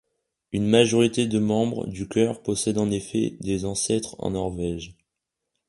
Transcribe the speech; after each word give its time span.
Une 0.51 0.65
majorité 0.67 1.27
de 1.27 1.37
membres 1.37 1.85
du 1.85 2.07
chœur 2.07 2.41
possède 2.41 2.79
en 2.79 2.89
effet 2.89 3.37
des 3.39 3.65
ancêtres 3.65 4.15
en 4.17 4.31
Norvège. 4.31 4.95